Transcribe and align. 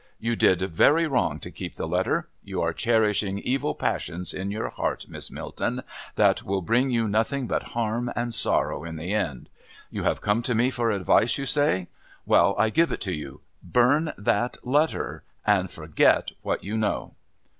"You 0.19 0.35
did 0.35 0.61
very 0.63 1.05
wrong 1.05 1.39
to 1.41 1.51
keep 1.51 1.75
the 1.75 1.87
letter. 1.87 2.27
You 2.43 2.59
are 2.63 2.73
cherishing 2.73 3.37
evil 3.37 3.75
passions 3.75 4.33
in 4.33 4.49
your 4.49 4.69
heart, 4.69 5.05
Miss 5.07 5.29
Milton, 5.29 5.83
that 6.15 6.41
will 6.41 6.63
bring 6.63 6.89
you 6.89 7.07
nothing 7.07 7.45
but 7.45 7.61
harm 7.77 8.11
and 8.15 8.33
sorrow 8.33 8.83
in 8.83 8.95
the 8.95 9.13
end. 9.13 9.47
You 9.91 10.01
have 10.01 10.19
come 10.19 10.41
to 10.41 10.55
me 10.55 10.71
for 10.71 10.89
advice, 10.89 11.37
you 11.37 11.45
say. 11.45 11.87
Well, 12.25 12.55
I 12.57 12.71
give 12.71 12.91
it 12.91 13.01
to 13.01 13.13
you. 13.13 13.41
Burn 13.61 14.11
that 14.17 14.57
letter 14.65 15.21
and 15.45 15.69
forget 15.69 16.31
what 16.41 16.63
you 16.63 16.77
know." 16.77 17.13